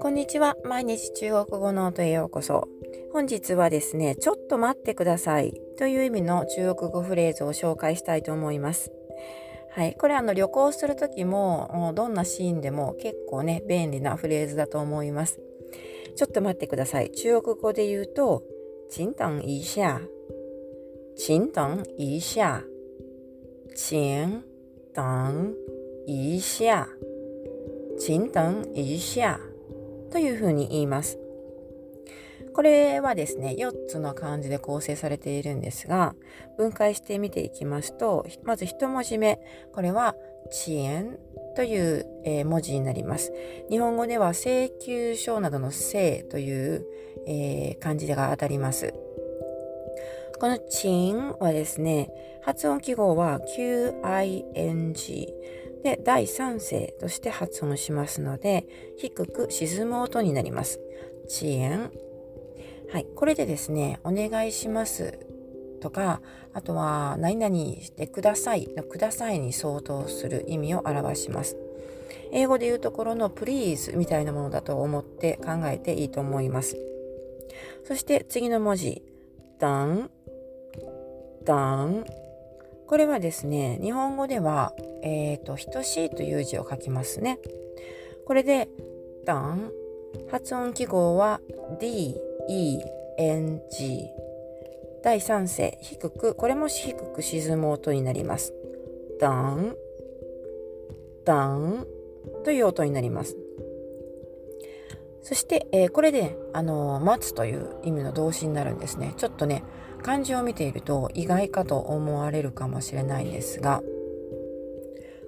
[0.00, 0.56] こんにちは。
[0.64, 2.66] 毎日中国語ノートへようこそ。
[3.12, 8.90] 本日はですね、ちょっと待ってくださいという意味の中国語フレーズを紹介したいと思います。
[9.70, 9.94] はい。
[9.94, 15.40] これあの旅行するときも、どんなシーンでも結構ね、便利なフレーズだと思います。
[16.16, 17.12] ちょっと待ってください。
[17.12, 18.42] 中国語で言うと、
[18.90, 20.00] 请等一下。
[21.16, 22.64] 请等一下。
[23.76, 24.42] 请
[24.94, 25.54] 等
[26.06, 26.88] 一下。
[27.98, 29.40] 请等一下。
[30.10, 31.18] というふうに言います。
[32.54, 36.16] これはですね、4つの漢字で構成されているんですが、
[36.56, 39.38] 分解して見ていきますと、まず1文字目、
[39.72, 40.16] これは
[40.50, 41.18] 遅延
[41.54, 43.32] という、え、文字になります。
[43.70, 46.86] 日本語では請求書などの請という、
[47.26, 48.92] え、漢字が当たります。
[50.40, 52.10] このチンはですね、
[52.42, 55.26] 発音記号は QING
[55.82, 60.80] で第三声として発音しますので、低く沈む音になります。
[61.26, 61.90] 遅延。
[62.92, 63.06] はい。
[63.16, 65.18] これでですね、お願いします
[65.80, 71.56] とか、あとは、何々してくださいのくださいに相当する意味を表します。
[72.30, 76.76] 英語で言うところの please みたいなものだと思って考えていいと思います。
[77.82, 79.02] そして次の文字、
[79.58, 80.10] done,
[81.48, 82.04] done
[82.86, 87.38] これはですね、日本語では、え、ー、と、等しいという字を書きますね。
[88.26, 88.68] これで、
[89.26, 89.70] done
[90.30, 91.40] 発音記号は
[91.80, 92.16] d,
[92.48, 92.80] e,
[93.18, 94.06] n, g
[95.02, 98.54] 第三声、低く、これも低く沈む音になります。
[99.20, 99.76] ダン、
[101.24, 101.86] ダン
[102.44, 103.36] という音になります。
[105.22, 109.12] そして、えー、これで、あのー、待つという意味の動詞になるんですね。
[109.18, 109.62] ちょっとね、
[110.02, 113.82] 漢字を見ていると意外かと思われるかもしれないんですが、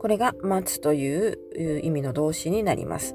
[0.00, 1.38] これが待つという
[1.80, 3.14] 意味の動詞になります。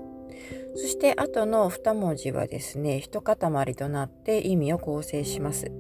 [0.76, 5.72] そして後の2文字はですね、一塊となって意味を構成します。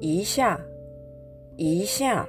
[0.00, 0.60] 一下、
[1.58, 2.28] 一下。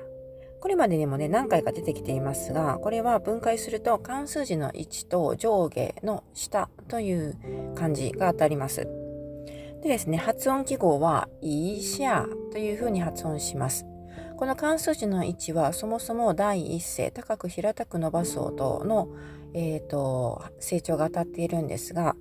[0.59, 7.37] これまでにもね、何回か出てきていますが、これは分解すると関数字の1と上下の下という
[7.75, 9.04] 漢字が当たります。
[9.85, 13.85] でですね、発音記号は、一下というふうに発音します。
[14.35, 19.07] この関数字の1はそもそも第一声高く平たく伸ばす音の
[19.53, 22.17] えーと、成長が当たっているんですが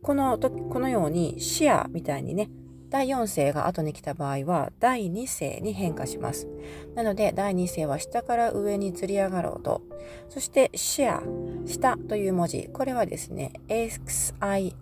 [0.00, 2.48] このこのように視野みたいにね
[2.88, 6.48] 第4声が後に来た場合は第2声に変化します。
[6.94, 9.82] なので第2声は下から上にずり上がる音。
[10.30, 11.20] そして視野、
[11.66, 12.70] 下という文字。
[12.72, 14.72] これはですね、XIA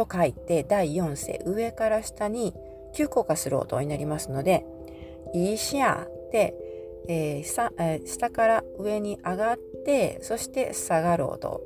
[0.00, 2.54] と書いて第4声上から下に
[2.94, 4.64] 急降下する音になりますので、
[5.34, 6.54] イシアで、
[7.08, 11.60] えーさえー、下から上に上がってそして下がる音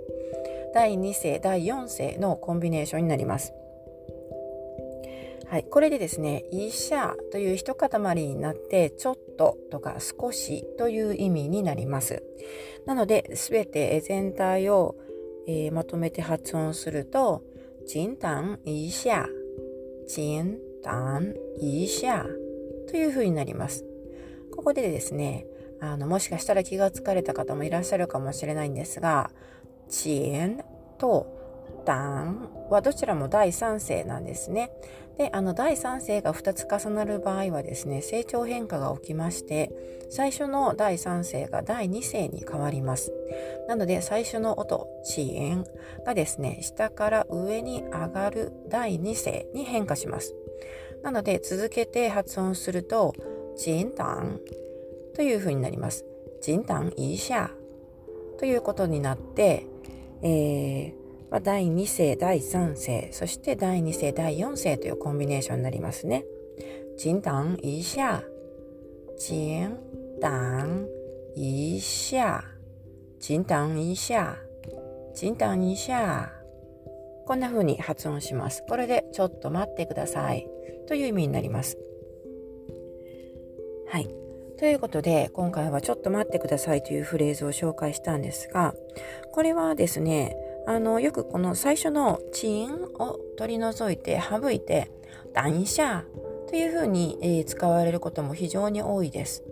[0.75, 3.53] 第2声第4声のコンビネーションになります。
[5.47, 12.25] はい、これでですね「いしゃ」という一塊になって「ちょっと」とか「少し」という意味になります。
[12.87, 14.97] なので全て全体を、
[15.47, 17.43] えー、まとめて発音すると
[17.87, 19.27] 「ちんたんいしゃ」
[20.09, 22.27] 「ちんたんいしゃ」
[22.89, 23.85] というふうになります。
[24.51, 25.47] ここでですね
[25.81, 29.31] あのもしかしたら気がつかれた方もいらっしゃるかもしれないんですが
[29.89, 30.65] 「遅延」
[30.99, 31.27] と
[31.85, 34.71] 「ダン」はどちらも第三声なんですね。
[35.17, 39.71] であの第三声が2つ重なる場合はですね成長変化が起きまして
[40.11, 43.13] 最初の第三声が第二声に変わります。
[43.69, 45.65] なので最初の音「遅延」
[46.05, 50.35] がですね下から上に上がる第二声に変化します。
[51.03, 53.15] なので続けて発音すると
[53.57, 54.41] 「チンタン」
[55.15, 56.05] というふうになります。
[56.41, 57.51] 人胆以下
[58.39, 59.65] ということになって、
[60.23, 66.25] えーまあ、第2世、第3世、そして第2世、第4世というコンビネーションになりますね。
[66.97, 68.23] 人胆以下、
[69.19, 69.77] 人
[70.21, 70.89] 胆
[71.35, 72.45] 以下、
[73.19, 74.37] 人胆以下、
[75.15, 76.33] 人胆以下。
[77.27, 78.63] こんな風に発音します。
[78.69, 80.47] これでちょっと待ってください
[80.87, 81.79] という意味になります。
[83.89, 84.09] はい。
[84.59, 88.75] ということで、今回はちょっと待ってくださいというフレーズを紹介したんですが、
[89.33, 94.91] これはですね、あの、よくこの最初のチンを取り除いて、省いて、
[95.33, 96.05] 断捨
[96.49, 99.43] というふうに、えー、使われることも非常に多いです。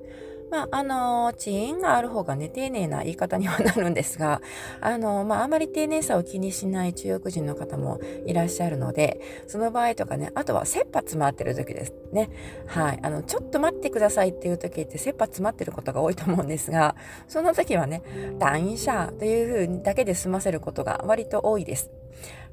[0.52, 4.43] まあ、あの遅延がある方がね、丁寧な言い方にはなるんですが、
[4.82, 12.28] あのまあ、あまり丁寧さを気にしない中国人の方もいらっしゃるので、その場合とかね、あとは切羽詰まってる時ですね。
[12.66, 12.99] はい。
[13.00, 16.96] あの、ちょっと待ってくださいっていう時って切羽詰まってることが多いと思うんですが、
[17.28, 18.02] その時はね、
[18.38, 21.90] ダインシャーという風だけで済ませることが割と多いです。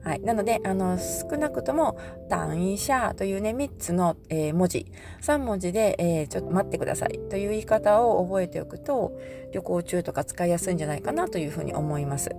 [0.03, 0.21] はい。
[0.21, 1.97] なので、あの、少なくとも、
[2.29, 4.85] ダンシャーというね、3つの、えー、文字、
[5.21, 9.19] 3文字で、えー、ちょっと待ってくださいという言い方を覚えておくと、
[9.51, 12.29] 旅行中とか使いやすいんじゃないかなというふうに思います。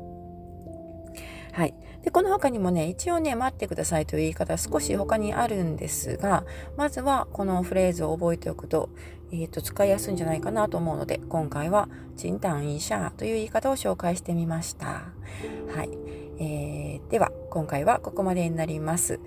[1.52, 1.74] はい。
[2.02, 6.44] で、この他にもね、一応ね、待ってくださいという言い方少し他にあるんですが、
[6.76, 8.88] まずはこのフレーズを覚えておくと、
[9.32, 14.86] えっ、ー、と、使いやすいんじゃないかなと思うので、今回は、チンタンインシャーという言い方を紹介してみました。
[14.86, 15.90] はい。
[16.38, 19.20] えー、では、今回はここまでになります。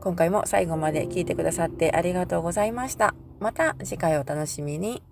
[0.00, 3.14] 今回も最後まで聞いてくださってありがとうございました。
[3.38, 5.02] また次回お楽しみに。